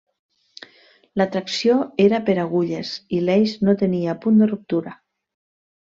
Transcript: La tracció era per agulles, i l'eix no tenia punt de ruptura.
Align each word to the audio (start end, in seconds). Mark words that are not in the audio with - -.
La 1.23 1.27
tracció 1.35 1.75
era 2.07 2.21
per 2.31 2.37
agulles, 2.45 2.97
i 3.19 3.23
l'eix 3.29 3.57
no 3.69 3.79
tenia 3.85 4.21
punt 4.27 4.45
de 4.45 4.53
ruptura. 4.55 4.97